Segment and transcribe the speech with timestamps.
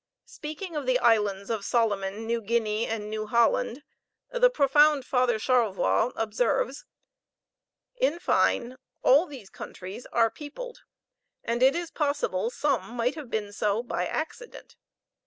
[0.25, 3.83] Speaking of the islands of Solomon, New Guinea, and New Holland,
[4.31, 6.85] the profound father Charlevoix observes:
[7.97, 10.79] "In fine, all these countries are peopled,
[11.43, 14.75] and it is possible some have been so by accident.